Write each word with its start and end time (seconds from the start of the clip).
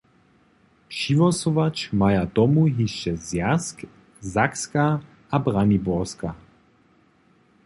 Přihłosować 0.89 1.89
maja 1.93 2.25
tomu 2.35 2.61
hišće 2.77 3.11
Zwjazk, 3.27 3.77
Sakska 4.33 4.99
a 5.31 5.39
Braniborska. 5.39 6.35